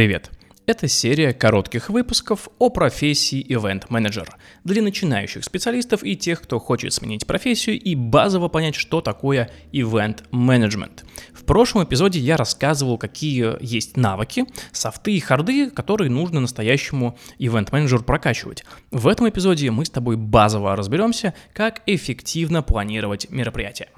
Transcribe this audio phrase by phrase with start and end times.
[0.00, 0.30] Привет!
[0.64, 4.26] Это серия коротких выпусков о профессии Event Manager
[4.64, 10.22] для начинающих специалистов и тех, кто хочет сменить профессию и базово понять, что такое Event
[10.30, 11.04] Management.
[11.34, 17.68] В прошлом эпизоде я рассказывал, какие есть навыки, софты и харды, которые нужно настоящему Event
[17.68, 18.64] Manager прокачивать.
[18.90, 23.90] В этом эпизоде мы с тобой базово разберемся, как эффективно планировать мероприятия.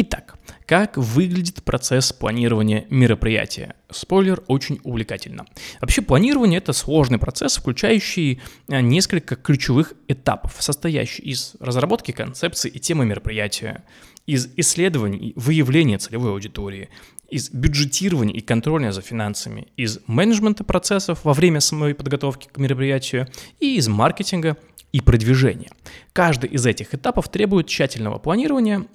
[0.00, 3.74] Итак, как выглядит процесс планирования мероприятия?
[3.90, 5.44] Спойлер, очень увлекательно.
[5.80, 12.78] Вообще планирование– это сложный процесс, включающий э, несколько ключевых этапов, состоящий из разработки концепции и
[12.78, 13.82] темы мероприятия,
[14.24, 16.90] из исследований и выявления целевой аудитории,
[17.28, 23.26] из бюджетирования и контроля за финансами, из менеджмента процессов во время самой подготовки к мероприятию
[23.58, 24.58] и из маркетинга
[24.92, 25.72] и продвижения.
[26.12, 28.86] Каждый из этих этапов требует тщательного планирования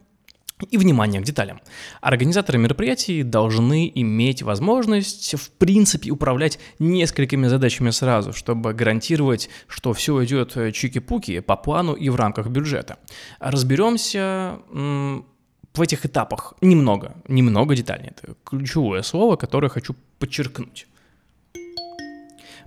[0.63, 1.61] и внимание к деталям.
[2.01, 10.23] Организаторы мероприятий должны иметь возможность, в принципе, управлять несколькими задачами сразу, чтобы гарантировать, что все
[10.25, 12.97] идет чики-пуки по плану и в рамках бюджета.
[13.39, 18.13] Разберемся в этих этапах немного, немного детальнее.
[18.15, 20.87] Это ключевое слово, которое хочу подчеркнуть.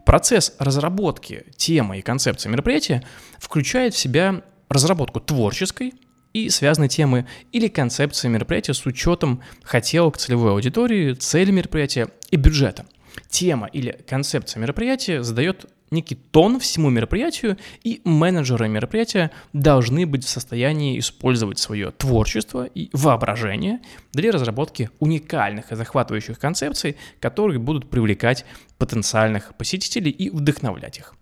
[0.04, 3.02] Процесс разработки темы и концепции мероприятия
[3.38, 5.94] включает в себя разработку творческой,
[6.36, 12.84] и связанные темы или концепции мероприятия с учетом хотелок целевой аудитории, цели мероприятия и бюджета.
[13.30, 20.28] Тема или концепция мероприятия задает некий тон всему мероприятию, и менеджеры мероприятия должны быть в
[20.28, 23.80] состоянии использовать свое творчество и воображение
[24.12, 28.44] для разработки уникальных и захватывающих концепций, которые будут привлекать
[28.76, 31.14] потенциальных посетителей и вдохновлять их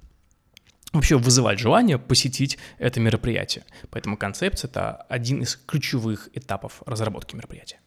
[0.95, 3.65] вообще вызывать желание посетить это мероприятие.
[3.91, 7.79] Поэтому концепция– это один из ключевых этапов разработки мероприятия.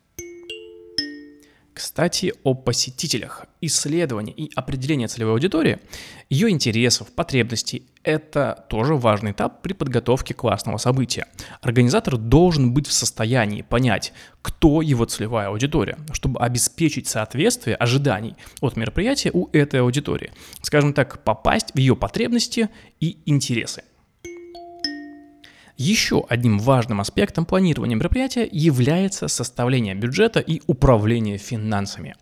[1.77, 3.45] Кстати, о посетителях.
[3.61, 5.77] Исследование и определение целевой аудитории,
[6.27, 11.27] ее интересов, потребностей– это тоже важный этап при подготовке классного события.
[11.61, 14.11] Организатор должен быть в состоянии понять,
[14.41, 20.31] кто его целевая аудитория, чтобы обеспечить соответствие ожиданий от мероприятия у этой аудитории.
[20.63, 23.83] Скажем так, попасть в ее потребности и интересы.
[25.77, 32.15] Еще одним важным аспектом планирования мероприятия является составление бюджета и управление финансами.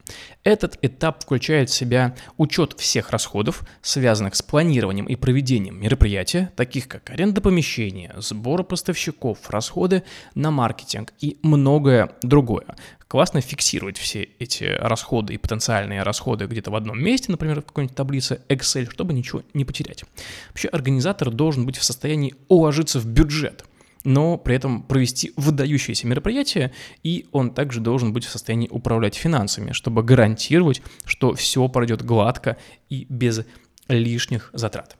[0.44, 6.90] Этот этап включает в себя учет всех расходов, связанных с планированием и проведением мероприятия, таких
[6.90, 10.04] как аренда помещения, сбор поставщиков, расходы
[10.36, 12.76] на маркетинг и многое другое
[13.08, 17.96] классно фиксировать все эти расходы и потенциальные расходы где-то в одном месте, например, в какой-нибудь
[17.96, 20.04] таблице Excel, чтобы ничего не потерять.
[20.50, 23.66] Вообще организатор должен быть в состоянии уложиться в бюджет,
[24.04, 26.72] но при этом провести выдающиеся мероприятия,
[27.04, 32.58] и он также должен быть в состоянии управлять финансами, чтобы гарантировать, что все пройдет гладко
[32.90, 33.42] и без
[33.88, 34.98] лишних затрат.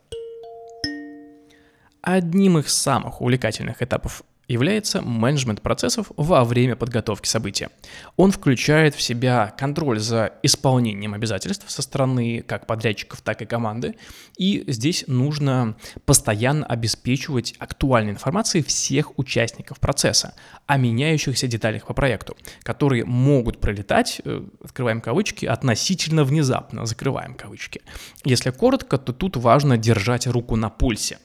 [2.02, 7.70] Одним из самых увлекательных этапов является менеджмент процессов во время подготовки события.
[8.16, 13.96] Он включает в себя контроль за исполнением обязательств со стороны как подрядчиков, так и команды.
[14.36, 20.34] И здесь нужно постоянно обеспечивать актуальной информацией всех участников процесса
[20.66, 27.82] о меняющихся деталях по проекту, которые могут пролетать, э, открываем кавычки, относительно внезапно, закрываем кавычки.
[28.24, 31.18] Если коротко, то тут важно держать руку на пульсе.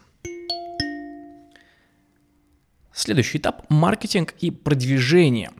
[2.93, 5.51] Следующий этап– маркетинг и продвижение.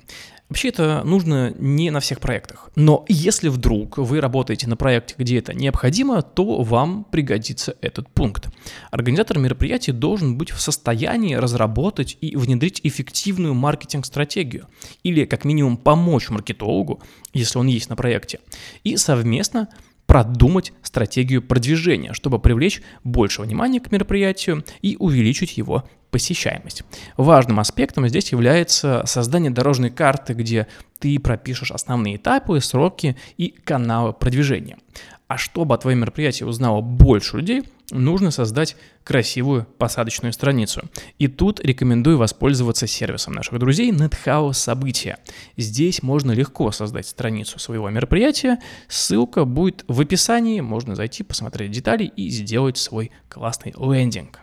[0.50, 2.72] Вообще это нужно не на всех проектах.
[2.75, 8.50] Но если вдруг вы работаете на проекте, где это необходимо, то вам пригодится этот пункт.
[8.92, 14.68] Организатор мероприятия должен быть в состоянии разработать и внедрить эффективную маркетинг-стратегию.
[15.03, 18.42] Или как минимум помочь маркетологу, если он есть на проекте.
[18.84, 19.69] И совместно
[20.06, 26.84] продумать стратегию продвижения, чтобы привлечь больше внимания к мероприятию и увеличить его посещаемость.
[27.18, 30.68] Важным аспектом здесь является создание дорожной карты, где
[31.00, 34.78] ты пропишешь основные этапы, сроки и каналы продвижения.
[35.28, 38.75] А чтобы о твоем мероприятии узнало больше людей, нужно создать
[39.06, 40.81] красивую посадочную страницу.
[41.19, 45.19] И тут рекомендую воспользоваться сервисом наших друзей NetHouse События.
[45.56, 48.60] Здесь можно легко создать страницу своего мероприятия.
[48.90, 54.41] Ссылка будет в описании, можно зайти, посмотреть детали и сделать свой классный лендинг.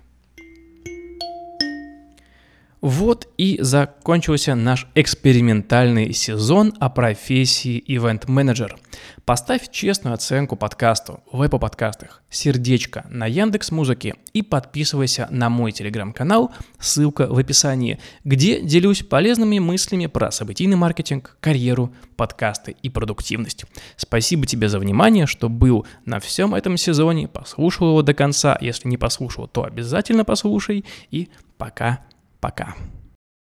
[2.81, 8.79] Вот и закончился наш экспериментальный сезон о профессии ивент-менеджер.
[9.25, 15.73] Поставь честную оценку подкасту в Apple подкастах, сердечко на Яндекс Музыке и подписывайся на мой
[15.73, 23.65] телеграм-канал, ссылка в описании, где делюсь полезными мыслями про событийный маркетинг, карьеру, подкасты и продуктивность.
[23.97, 28.57] Спасибо тебе за внимание, что был на всем этом сезоне, послушал его до конца.
[28.61, 31.29] Если не послушал, то обязательно послушай и
[31.59, 32.01] пока
[32.41, 32.77] Пока.